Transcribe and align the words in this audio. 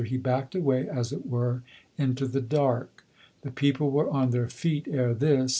He 0.03 0.17
backed 0.17 0.55
away, 0.55 0.89
as 0.89 1.11
it 1.13 1.27
were, 1.29 1.61
into 1.95 2.25
the 2.27 2.41
dark. 2.41 3.05
The 3.43 3.51
people 3.51 3.91
were 3.91 4.09
on 4.09 4.31
their 4.31 4.49
feet 4.49 4.87
ere 4.89 5.13
this. 5.13 5.49